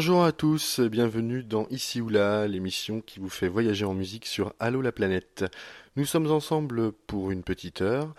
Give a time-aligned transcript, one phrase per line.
[0.00, 4.24] Bonjour à tous, bienvenue dans Ici ou là, l'émission qui vous fait voyager en musique
[4.24, 5.44] sur Allo la planète.
[5.94, 8.14] Nous sommes ensemble pour une petite heure,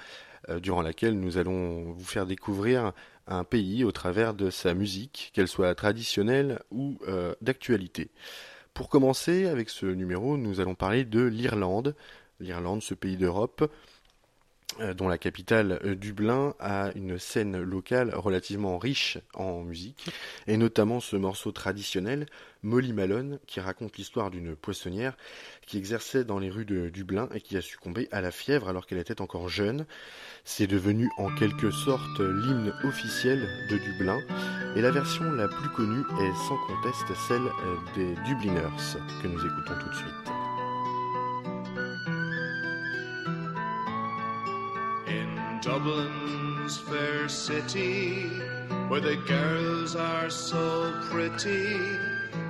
[0.49, 2.93] euh, durant laquelle nous allons vous faire découvrir
[3.25, 8.11] un pays au travers de sa musique, qu'elle soit traditionnelle ou euh, d'actualité.
[8.75, 11.95] Pour commencer avec ce numéro, nous allons parler de l'Irlande.
[12.39, 13.71] L'Irlande, ce pays d'Europe,
[14.93, 20.09] dont la capitale euh, Dublin a une scène locale relativement riche en musique,
[20.47, 22.25] et notamment ce morceau traditionnel,
[22.63, 25.17] Molly Malone, qui raconte l'histoire d'une poissonnière
[25.65, 28.85] qui exerçait dans les rues de Dublin et qui a succombé à la fièvre alors
[28.85, 29.85] qu'elle était encore jeune.
[30.43, 34.19] C'est devenu en quelque sorte l'hymne officiel de Dublin,
[34.75, 39.39] et la version la plus connue est sans conteste celle euh, des Dubliners, que nous
[39.39, 40.60] écoutons tout de suite.
[45.61, 48.29] Dublin's fair city,
[48.87, 51.77] where the girls are so pretty,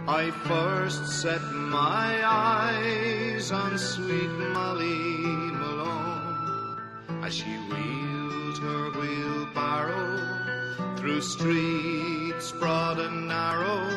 [0.07, 5.17] I first set my eyes on sweet Molly
[5.59, 6.79] Malone.
[7.21, 13.89] As she wheeled her wheelbarrow through streets broad and narrow,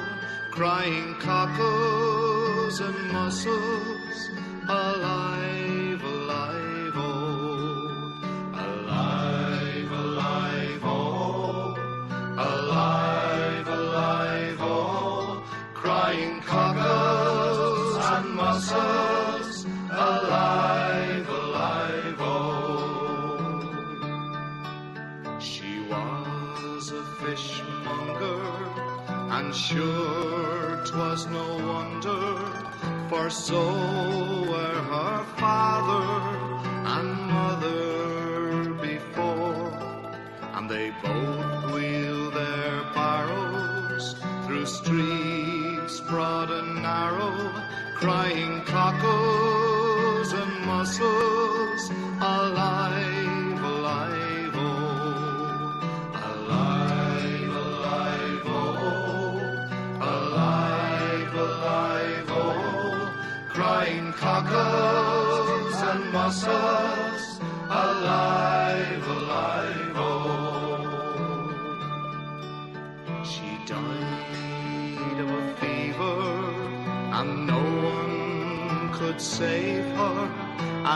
[0.50, 3.93] crying cockles and mussels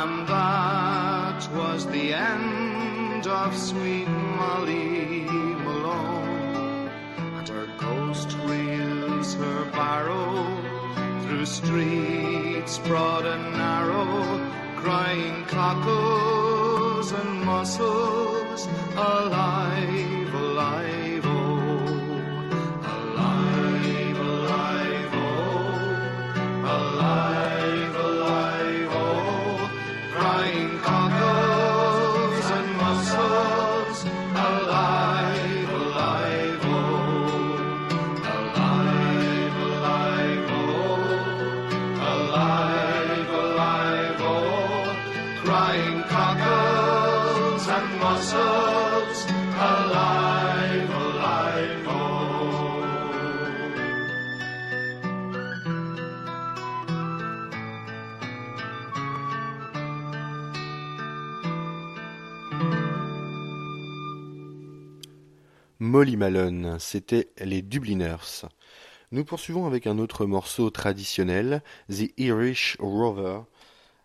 [0.01, 5.25] and that was the end of sweet Molly
[5.65, 6.89] Malone.
[7.37, 10.47] And her ghost reels her barrow
[11.23, 14.07] through streets broad and narrow,
[14.77, 20.18] crying cockles and mussels alive,
[65.89, 68.45] Molly Malone, c'était les Dubliners.
[69.11, 73.41] Nous poursuivons avec un autre morceau traditionnel, The Irish Rover,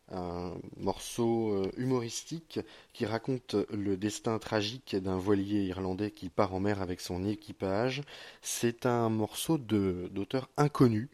[0.09, 2.61] un morceau euh, humoristique
[2.93, 8.01] qui raconte le destin tragique d'un voilier irlandais qui part en mer avec son équipage.
[8.41, 11.09] C'est un morceau d'auteur inconnu,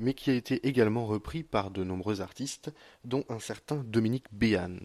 [0.00, 2.72] mais qui a été également repris par de nombreux artistes,
[3.04, 4.78] dont un certain Dominique Béhan.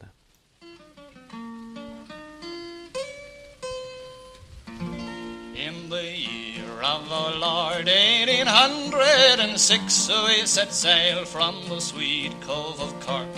[7.09, 13.30] The Lord 1806, we set sail from the sweet cove of Cork.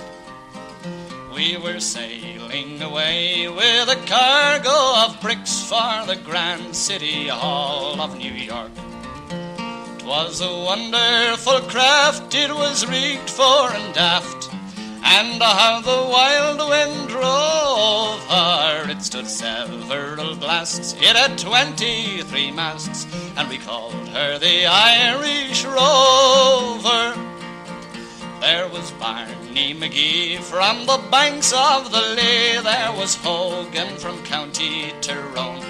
[1.36, 8.18] We were sailing away with a cargo of bricks for the grand city hall of
[8.18, 8.72] New York.
[10.00, 14.50] 'Twas a wonderful craft, it was rigged fore and aft,
[15.04, 17.09] and how the wild wind
[19.24, 20.94] her, several blasts.
[20.94, 23.06] It had twenty-three masts,
[23.36, 27.16] and we called her the Irish Rover.
[28.40, 32.62] There was Barney McGee from the banks of the Lea.
[32.62, 35.66] There was Hogan from County Tyrone.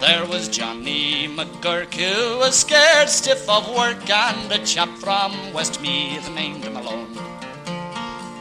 [0.00, 6.28] There was Johnny McGurk who was scared stiff of work and a chap from Westmeath
[6.34, 7.31] named Malone.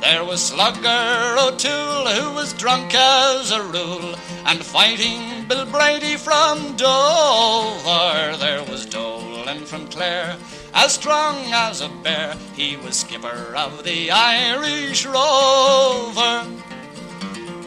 [0.01, 4.15] There was Slugger O'Toole who was drunk as a rule
[4.47, 8.35] and fighting Bill Brady from Dover.
[8.37, 10.37] There was Dolan from Clare
[10.73, 12.35] as strong as a bear.
[12.55, 16.47] He was skipper of the Irish Rover.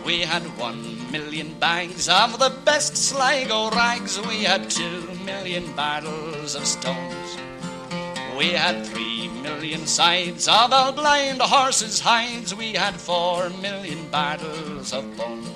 [0.04, 4.20] We had one million bags of the best Sligo rags.
[4.26, 7.44] We had two million barrels of stones.
[8.36, 12.54] We had three million sides of our blind horses' hides.
[12.54, 15.48] We had four million barrels of bones.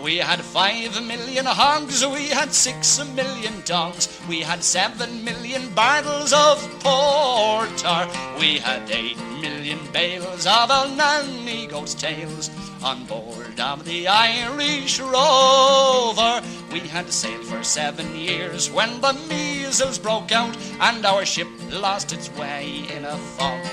[0.00, 6.32] We had five million hogs, we had six million dogs, we had seven million barrels
[6.32, 8.08] of porter,
[8.38, 12.50] we had eight million bales of our nanny goat's tails
[12.82, 16.42] on board of the Irish Rover.
[16.72, 22.12] We had sailed for seven years when the measles broke out and our ship lost
[22.12, 23.64] its way in a fog.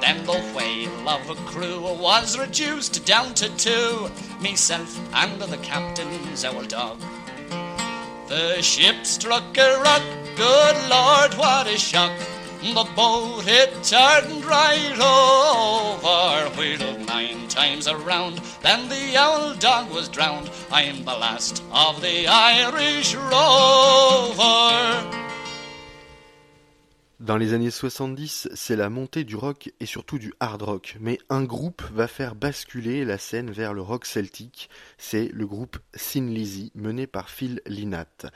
[0.00, 4.08] Then the whale of a crew was reduced down to two,
[4.40, 6.98] myself and the captain's old dog.
[8.28, 10.02] The ship struck a rock,
[10.36, 12.12] good lord, what a shock.
[12.60, 20.08] The boat it turned right over, wheeled nine times around, then the owl dog was
[20.08, 20.50] drowned.
[20.70, 24.48] I'm the last of the Irish Rover.
[27.20, 31.18] Dans les années 70, c'est la montée du rock et surtout du hard rock, mais
[31.30, 36.26] un groupe va faire basculer la scène vers le rock celtique, c'est le groupe Sin
[36.26, 38.26] Lizzy, mené par Phil Lynott.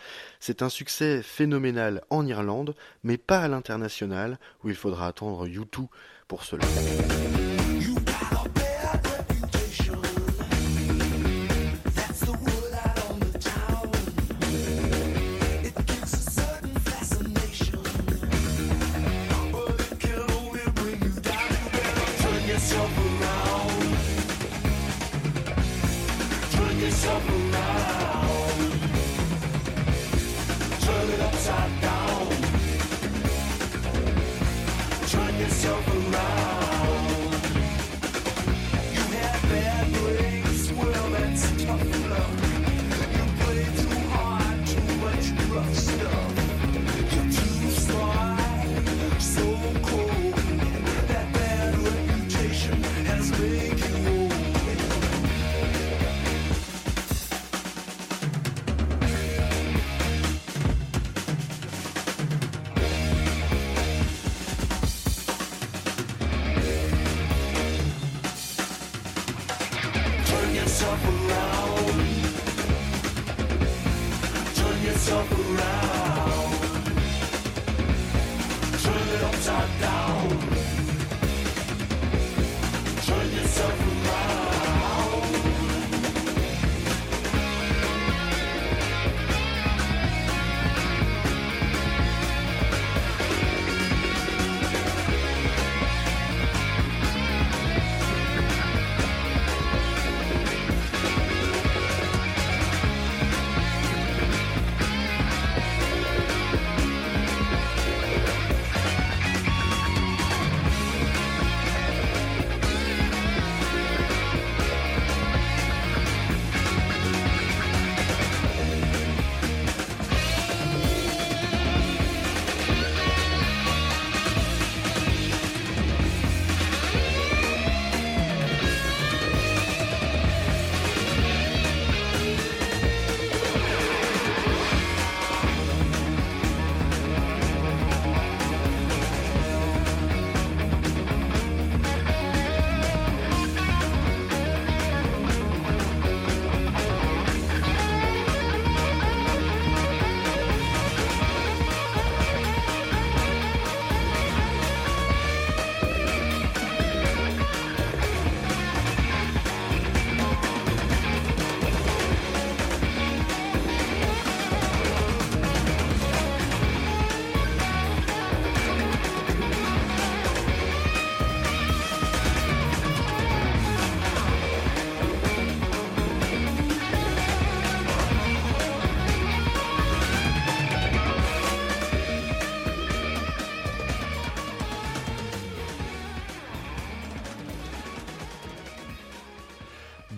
[0.40, 2.74] C'est un succès phénoménal en Irlande,
[3.04, 5.86] mais pas à l'international, où il faudra attendre U2
[6.26, 6.64] pour cela.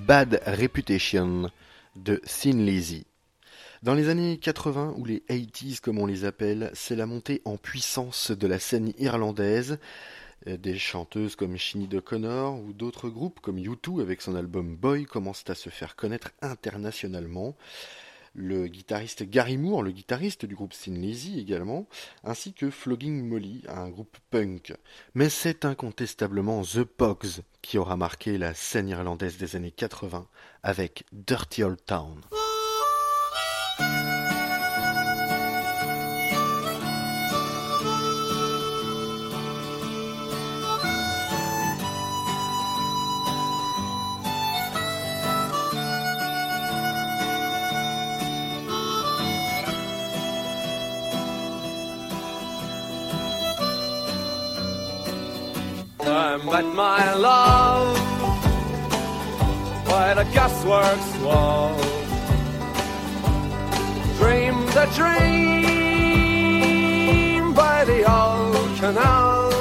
[0.06, 1.50] Bad Reputation
[1.96, 3.06] de Sin Lizzy.
[3.82, 7.56] Dans les années 80, ou les 80s comme on les appelle, c'est la montée en
[7.56, 9.78] puissance de la scène irlandaise.
[10.46, 15.06] Euh, Des chanteuses comme Sinead O'Connor ou d'autres groupes comme U2 avec son album Boy
[15.06, 17.56] commencent à se faire connaître internationalement.
[18.34, 21.86] Le guitariste Gary Moore, le guitariste du groupe Thin Lizzy également,
[22.24, 24.74] ainsi que Flogging Molly, un groupe punk.
[25.14, 30.26] Mais c'est incontestablement The Pogs qui aura marqué la scène irlandaise des années 80
[30.62, 32.20] avec Dirty Old Town.
[56.75, 57.97] My love
[59.87, 61.78] by the gasworks wall.
[64.19, 65.54] Dreamed a dream
[67.54, 69.52] by the old canal.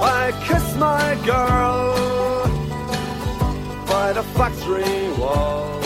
[0.00, 1.96] I kissed my girl
[3.86, 5.80] by the factory wall.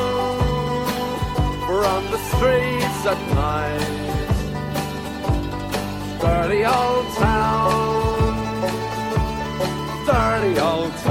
[1.66, 3.92] from the streets at night.
[6.20, 8.32] Dirty old town,
[10.06, 11.03] dirty old town.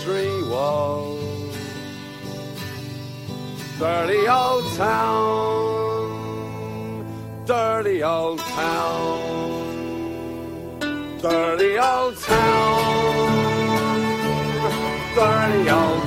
[0.00, 1.18] The factory wall.
[3.78, 5.80] Dirty old town
[7.46, 9.18] dirty old town.
[11.20, 13.30] Dirty old town.
[15.16, 15.99] Dirty old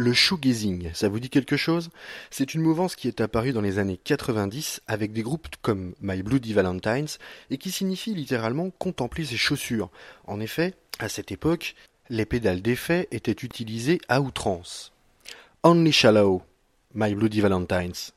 [0.00, 1.90] Le shoegazing, ça vous dit quelque chose?
[2.30, 6.22] C'est une mouvance qui est apparue dans les années 90 avec des groupes comme My
[6.22, 7.18] Bloody Valentines
[7.50, 9.90] et qui signifie littéralement contempler ses chaussures.
[10.24, 11.74] En effet, à cette époque,
[12.08, 14.94] les pédales d'effet étaient utilisées à outrance.
[15.64, 16.40] Only Shallow,
[16.94, 18.14] My Bloody Valentines.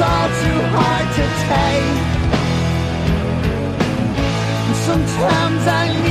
[0.00, 1.98] It's all too hard to take.
[4.66, 6.09] And Sometimes I need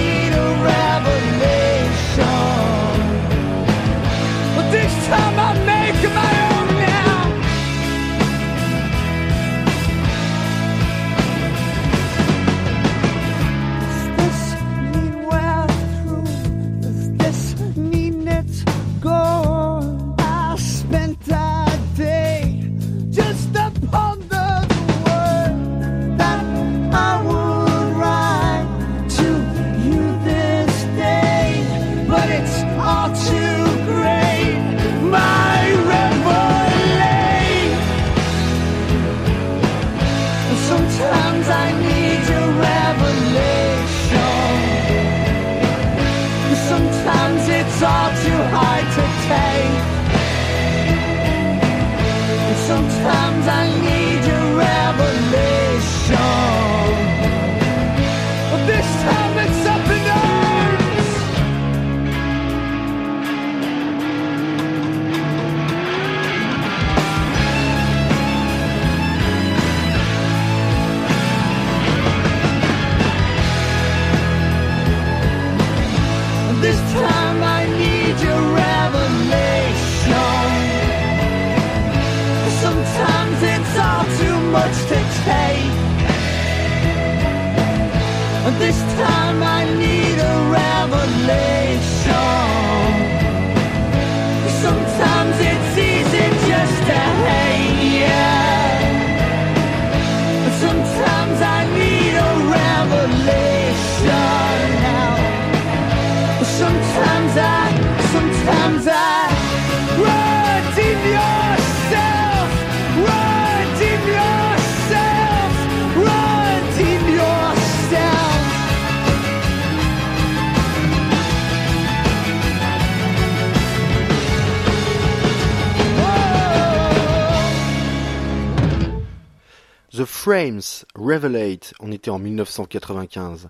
[130.30, 133.50] Frames, Revelate, on était en 1995.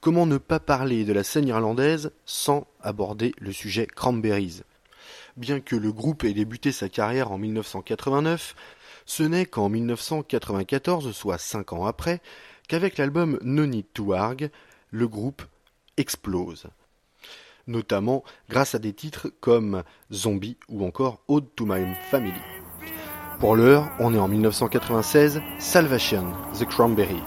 [0.00, 4.62] Comment ne pas parler de la scène irlandaise sans aborder le sujet Cranberries?
[5.36, 8.56] Bien que le groupe ait débuté sa carrière en 1989,
[9.04, 12.22] ce n'est qu'en 1994, soit cinq ans après,
[12.68, 14.50] qu'avec l'album No Need to Arg,
[14.90, 15.42] le groupe
[15.98, 16.68] explose.
[17.66, 22.63] Notamment grâce à des titres comme Zombie ou encore Ode to My Family.
[23.44, 26.24] Pour l'heure, on est en 1996, Salvation,
[26.58, 27.20] The Cranberry.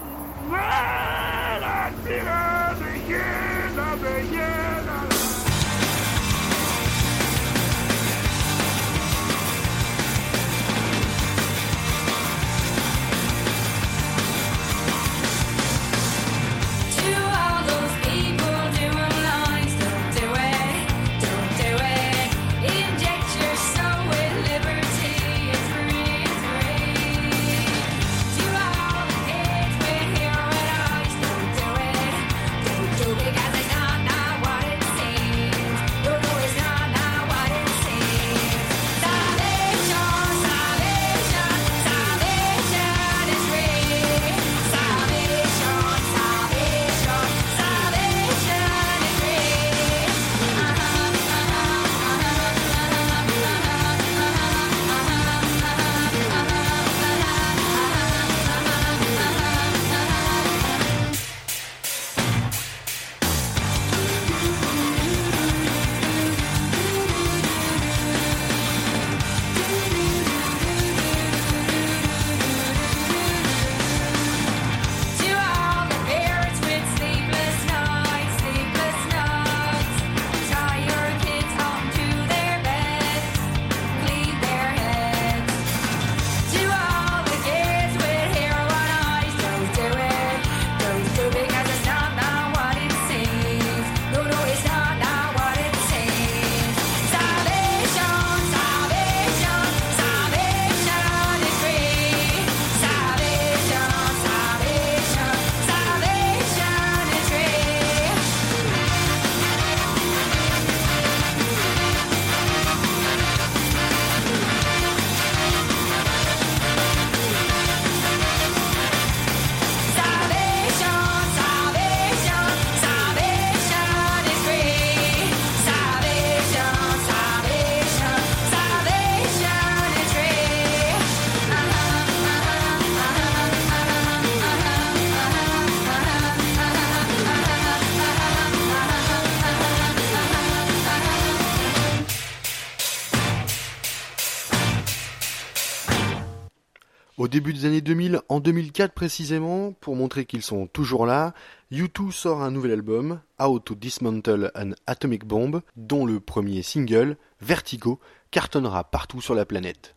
[147.38, 151.34] Début des années 2000, en 2004 précisément, pour montrer qu'ils sont toujours là,
[151.70, 157.16] U2 sort un nouvel album, How to Dismantle an Atomic Bomb, dont le premier single,
[157.40, 158.00] Vertigo,
[158.32, 159.94] cartonnera partout sur la planète.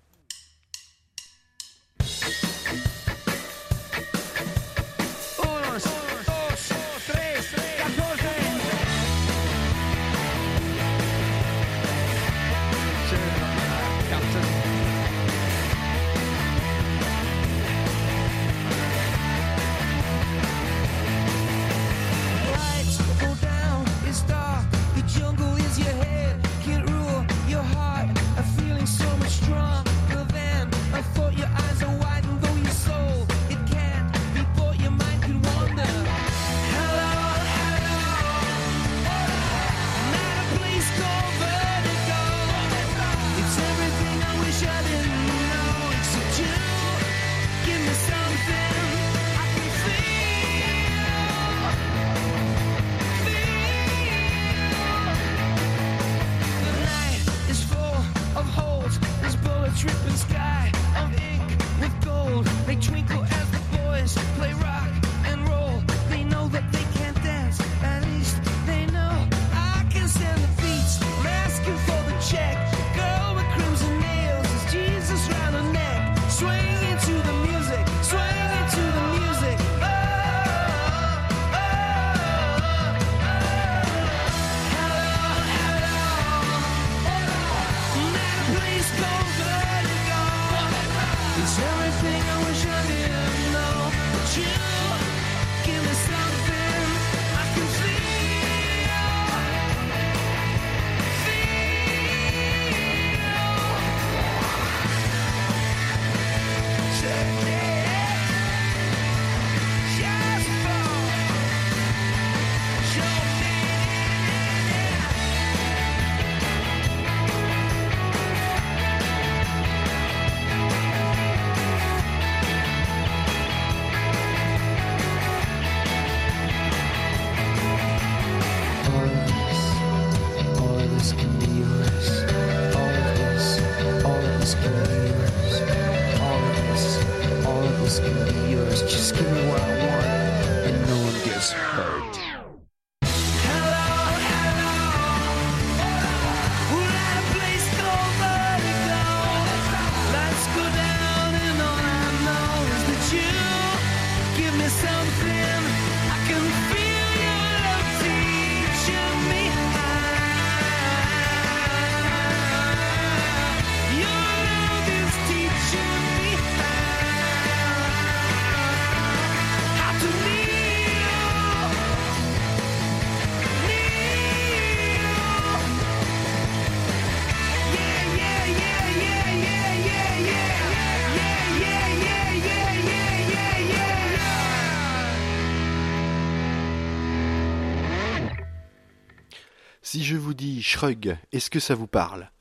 [190.12, 192.32] Je vous dis Shrug, est-ce que ça vous parle?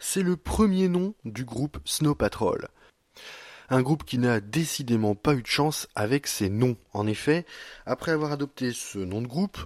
[0.00, 2.68] C'est le premier nom du groupe Snow Patrol.
[3.68, 6.78] Un groupe qui n'a décidément pas eu de chance avec ses noms.
[6.94, 7.44] En effet,
[7.84, 9.58] après avoir adopté ce nom de groupe,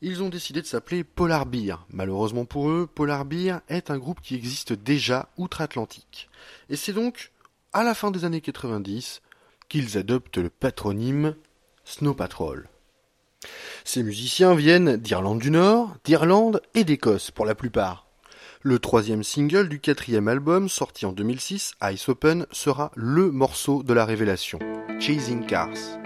[0.00, 1.74] ils ont décidé de s'appeler Polar Beer.
[1.90, 6.28] Malheureusement pour eux, Polar Beer est un groupe qui existe déjà outre-Atlantique.
[6.70, 7.32] Et c'est donc
[7.72, 9.22] à la fin des années 90
[9.68, 11.34] qu'ils adoptent le patronyme
[11.84, 12.68] Snow Patrol.
[13.84, 18.06] Ces musiciens viennent d'Irlande du Nord, d'Irlande et d'Écosse pour la plupart.
[18.62, 23.94] Le troisième single du quatrième album, sorti en 2006, Ice Open, sera le morceau de
[23.94, 24.58] la révélation,
[24.98, 25.98] Chasing Cars.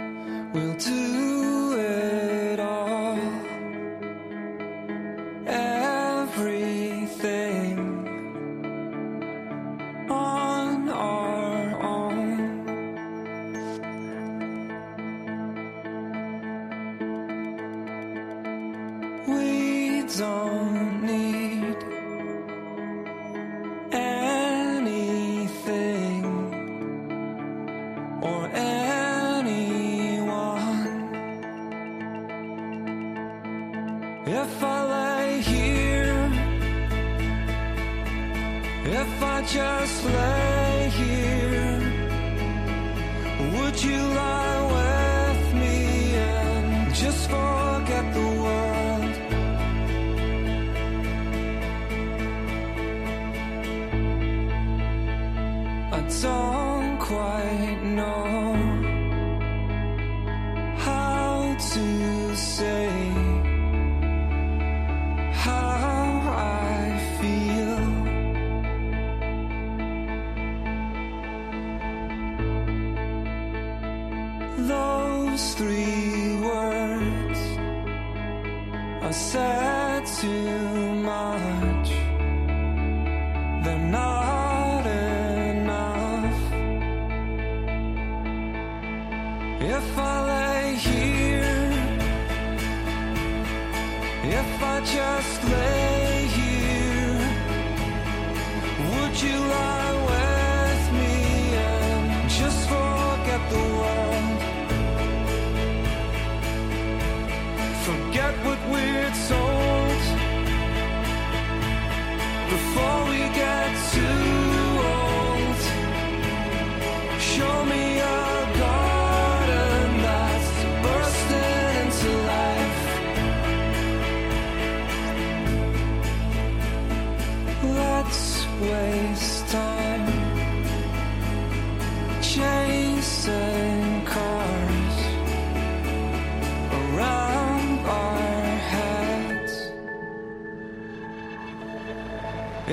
[112.91, 113.30] all we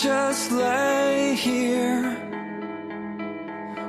[0.00, 2.16] just lay here,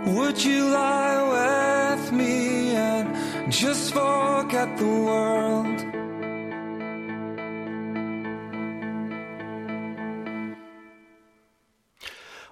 [0.07, 3.13] would you lie with me and
[3.51, 5.85] just forget the world?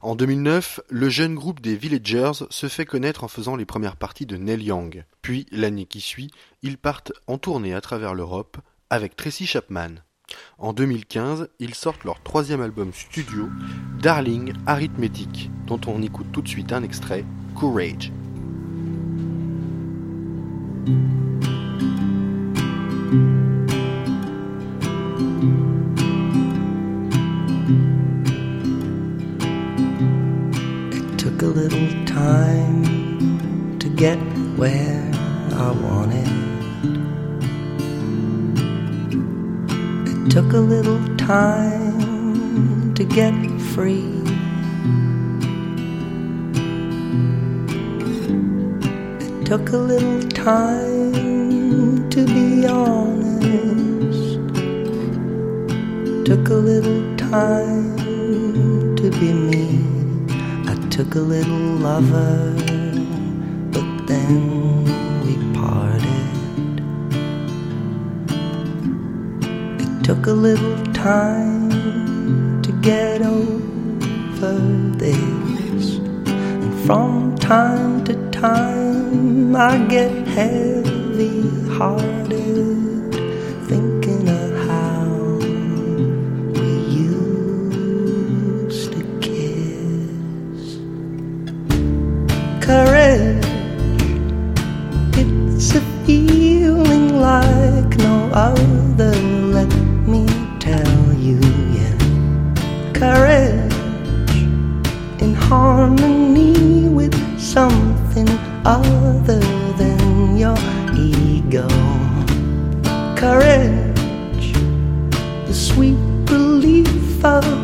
[0.03, 4.27] En 2009, le jeune groupe des Villagers se fait connaître en faisant les premières parties
[4.27, 5.03] de Neil Young.
[5.23, 6.29] Puis, l'année qui suit,
[6.61, 8.57] ils partent en tournée à travers l'Europe
[8.91, 9.95] avec Tracy Chapman.
[10.57, 13.49] En 2015, ils sortent leur troisième album studio,
[14.01, 17.23] Darling Arithmetic, dont on écoute tout de suite un extrait,
[17.55, 18.11] Courage.
[40.29, 43.33] Took a little time to get
[43.73, 44.11] free.
[49.21, 54.39] It took a little time to be honest.
[56.25, 57.95] Took a little time
[58.97, 59.81] to be me.
[60.67, 62.53] I took a little lover,
[70.27, 74.53] a little time to get over
[74.97, 75.99] this.
[76.27, 82.76] And from time to time, I get heavy hearted,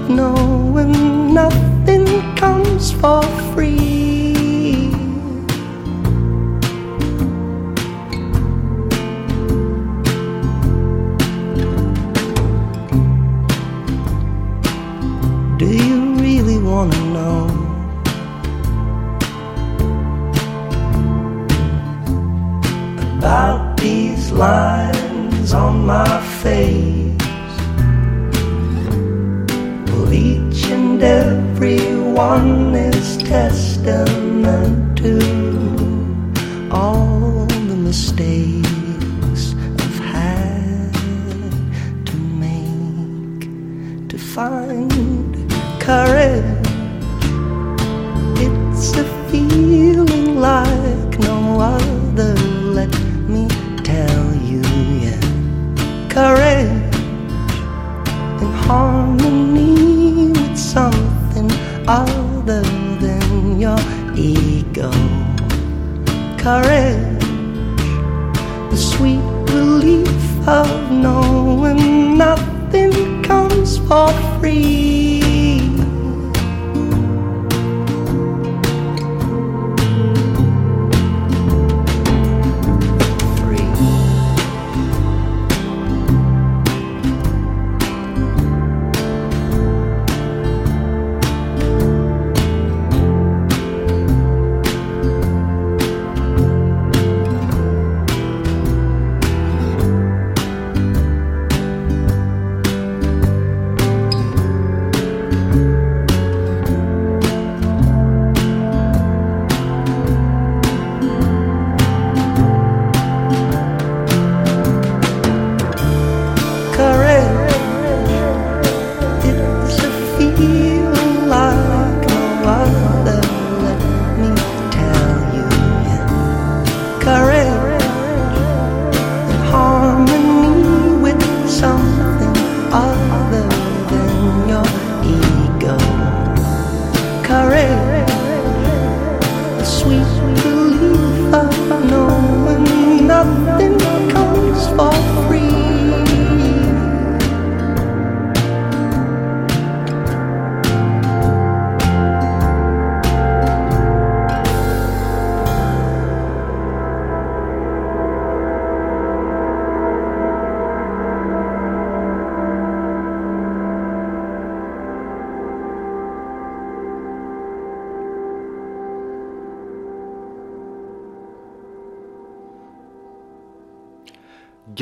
[0.10, 0.53] no.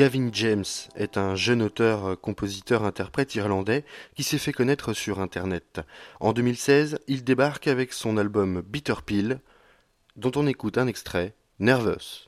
[0.02, 0.64] Gavin James
[0.96, 3.84] est un jeune auteur, euh, compositeur, interprète irlandais
[4.16, 5.80] qui s'est fait connaître sur Internet.
[6.18, 9.38] En 2016, il débarque avec son album Bitter Pill,
[10.16, 12.26] dont on écoute un extrait, Nervous.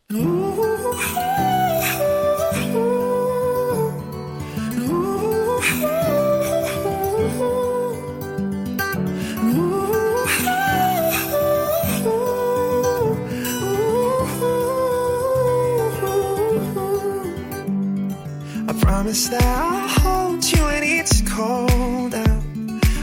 [19.15, 22.43] Promise that I'll hold you when it's cold out.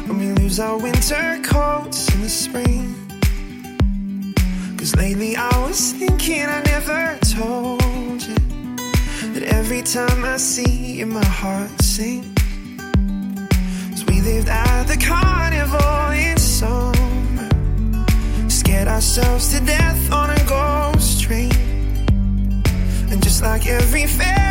[0.08, 2.96] When we lose our winter coats in the spring.
[4.78, 8.36] Cause lately I was thinking I never told you
[9.34, 12.44] that every time I see you, my heart sinks.
[13.92, 17.50] Cause we lived at the carnival in summer.
[18.50, 21.52] Scared ourselves to death on a ghost train.
[23.12, 24.51] And just like every Ferris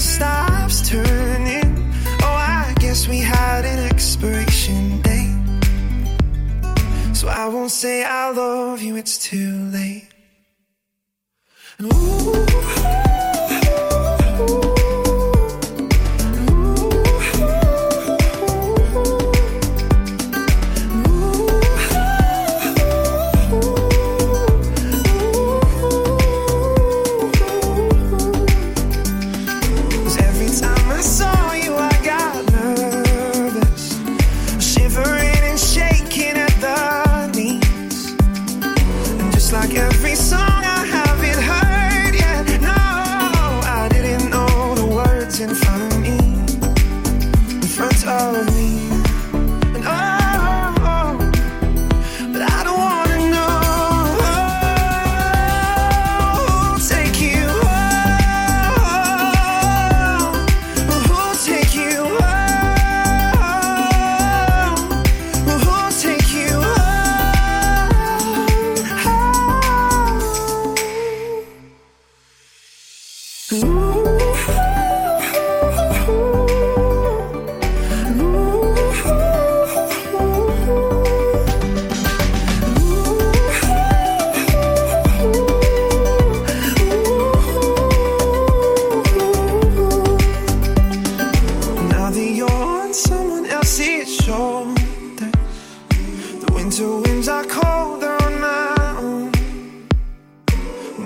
[0.00, 1.92] stops turning,
[2.22, 5.34] oh, I guess we had an expiration date.
[7.14, 10.08] So I won't say I love you, it's too late.
[11.78, 13.07] And ooh,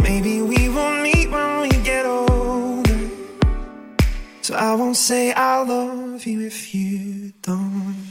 [0.01, 3.11] Maybe we won't meet when we get older.
[4.41, 8.02] So I won't say I love you if you don't.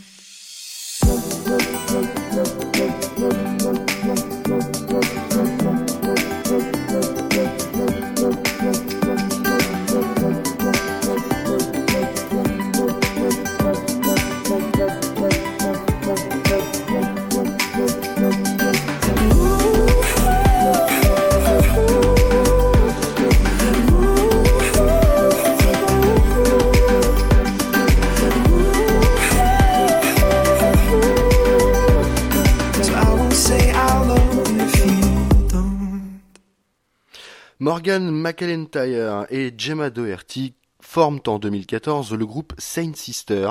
[37.72, 43.50] Morgan McElentire et Gemma Doherty forment en 2014 le groupe Saint Sister,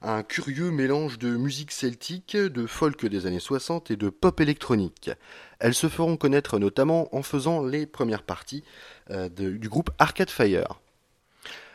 [0.00, 5.10] un curieux mélange de musique celtique, de folk des années 60 et de pop électronique.
[5.58, 8.64] Elles se feront connaître notamment en faisant les premières parties
[9.10, 10.80] euh, du groupe Arcade Fire.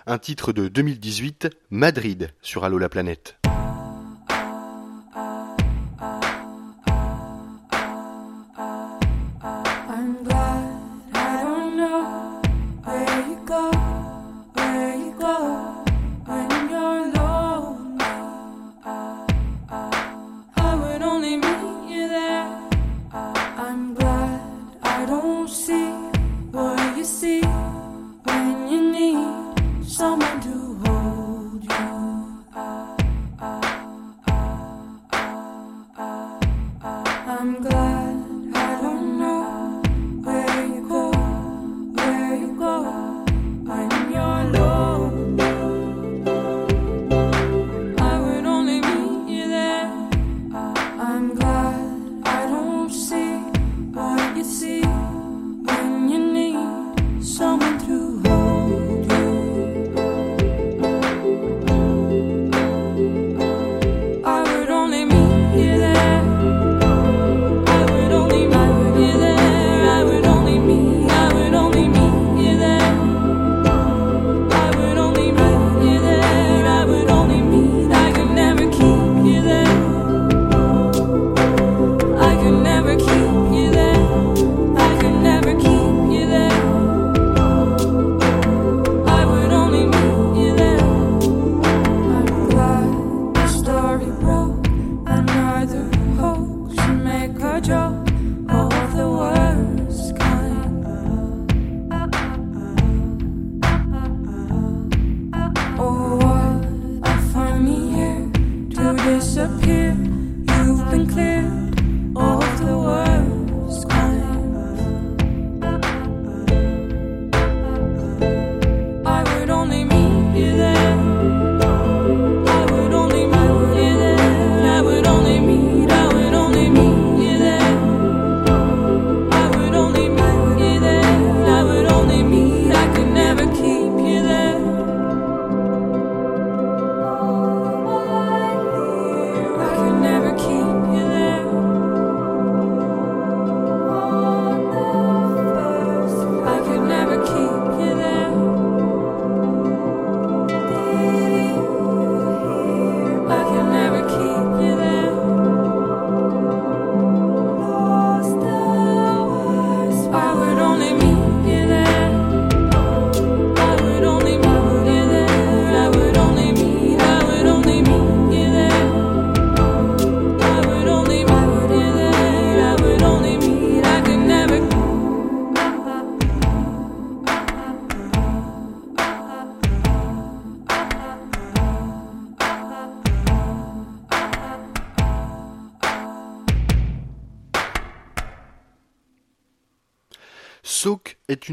[0.08, 3.38] Un titre de 2018, Madrid, sur Allo la planète.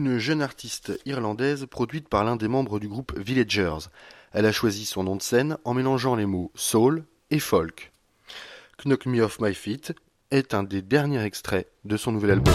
[0.05, 3.87] une jeune artiste irlandaise produite par l'un des membres du groupe Villagers.
[4.33, 7.93] Elle a choisi son nom de scène en mélangeant les mots soul et folk.
[8.85, 9.95] Knock Me Off My Feet
[10.33, 12.55] est un des derniers extraits de son nouvel album.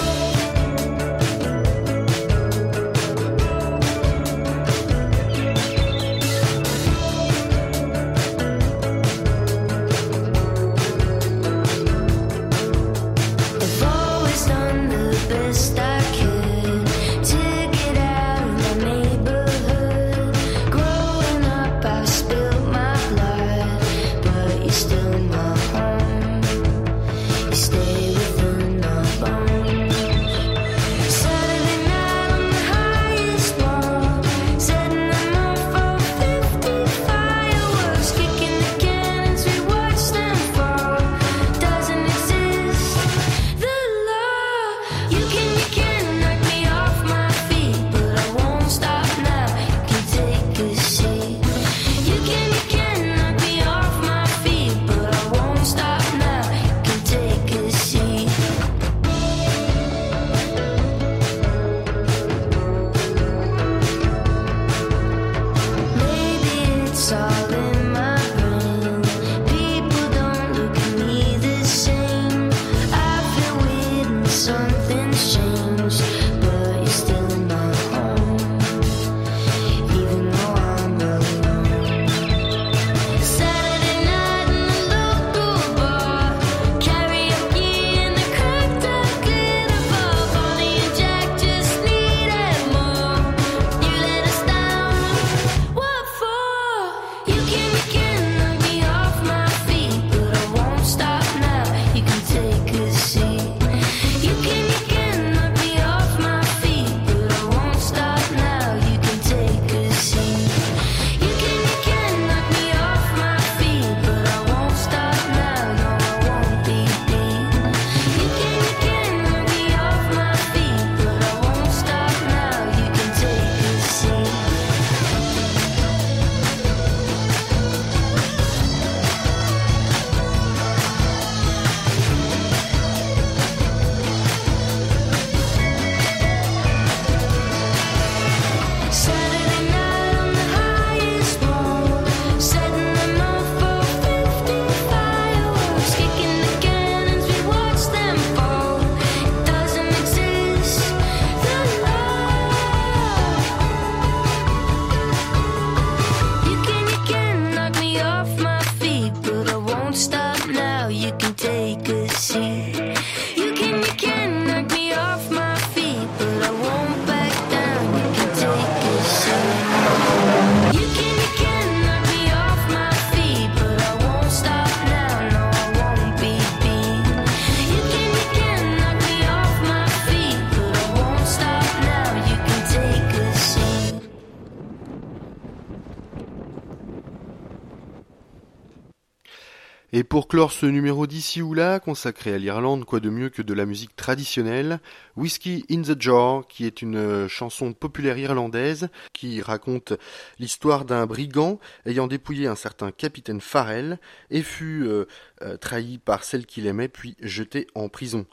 [189.98, 193.41] Et pour clore ce numéro d'ici ou là, consacré à l'Irlande, quoi de mieux que
[193.41, 194.80] de la musique traditionnelle,
[195.16, 199.93] Whiskey in the Jar, qui est une euh, chanson populaire irlandaise qui raconte
[200.38, 203.98] l'histoire d'un brigand ayant dépouillé un certain capitaine Farrell
[204.30, 205.06] et fut euh,
[205.41, 208.28] euh, trahi par celle qu'il aimait puis jeté en prison.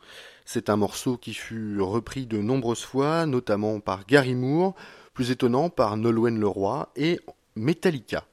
[0.44, 4.74] C'est un morceau qui fut repris de nombreuses fois, notamment par Gary Moore,
[5.14, 7.20] plus étonnant par Nolwenn Leroy et
[7.56, 8.26] Metallica.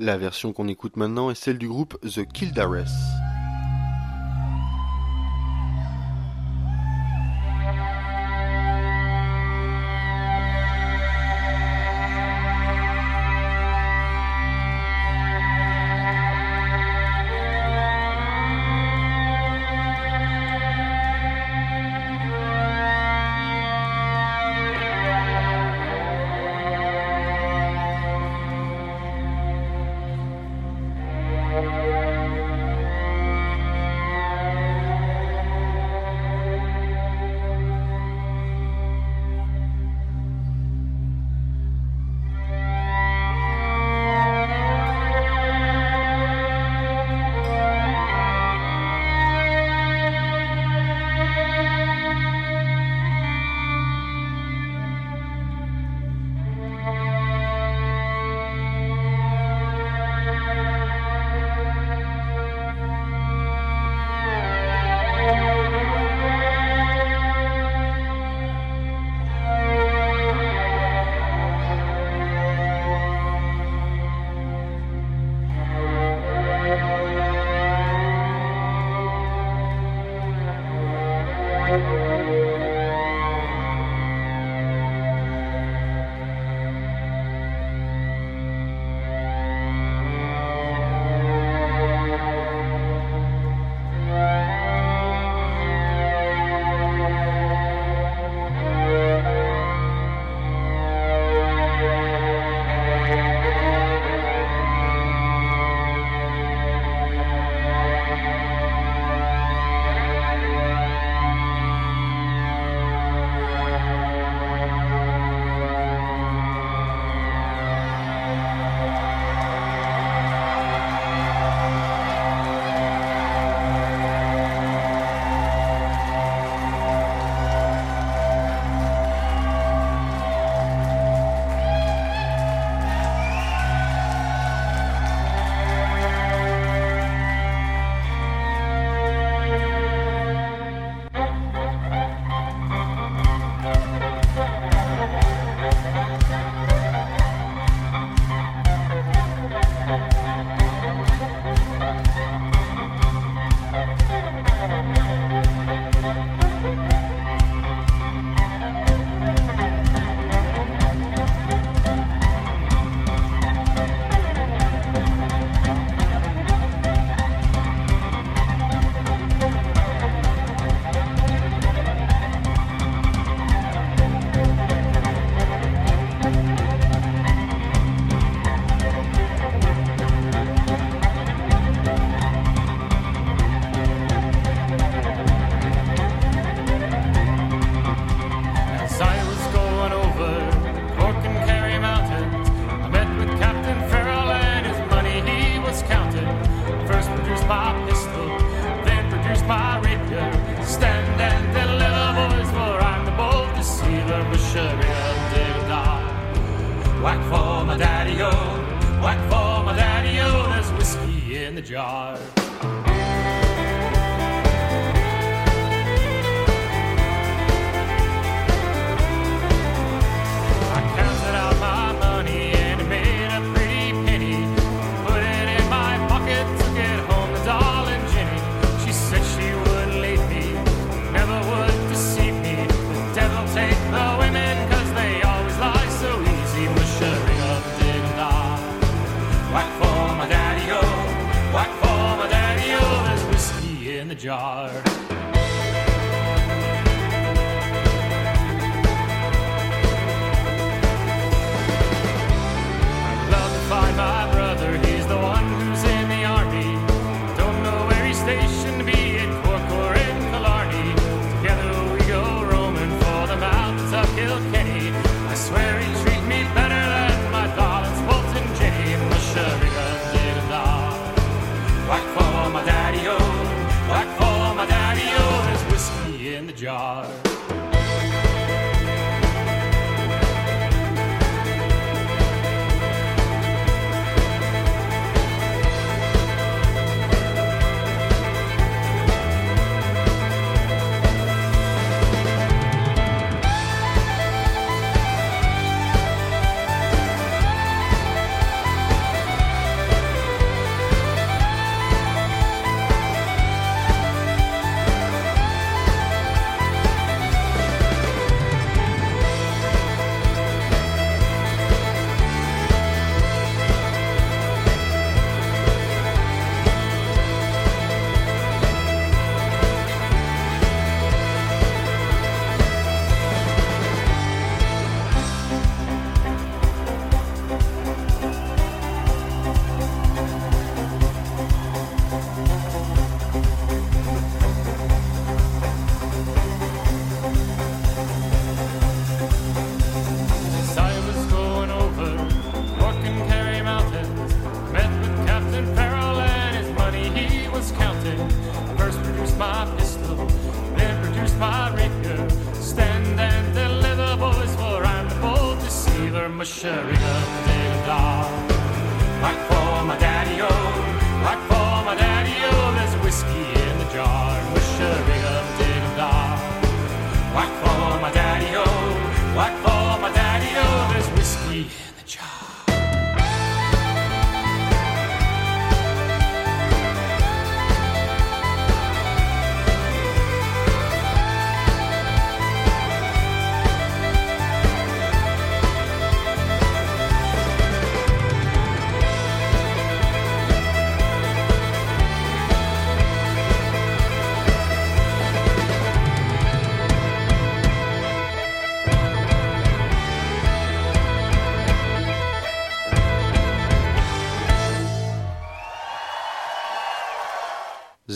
[0.00, 2.86] La version qu'on écoute maintenant est celle du groupe The Kildares.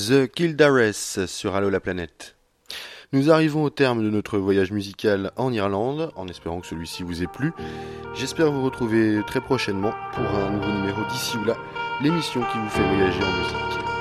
[0.08, 2.34] The Kildares sur Halo la planète.
[3.12, 7.22] Nous arrivons au terme de notre voyage musical en Irlande, en espérant que celui-ci vous
[7.22, 7.52] ait plu.
[8.14, 11.56] J'espère vous retrouver très prochainement pour un nouveau numéro d'ici ou là,
[12.00, 13.91] l'émission qui vous fait voyager en musique.